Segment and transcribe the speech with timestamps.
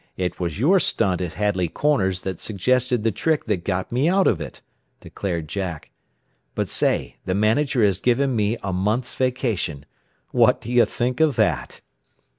[0.17, 4.25] It was your stunt at Hadley Corners that suggested the trick that got me out
[4.27, 4.63] of it,"
[4.99, 5.91] declared Jack.
[6.55, 9.85] "But say, the manager has given me a month's vacation.
[10.31, 11.81] What do you think of that?"